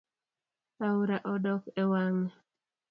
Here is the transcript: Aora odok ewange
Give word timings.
Aora 0.87 1.17
odok 1.33 1.63
ewange 1.81 2.33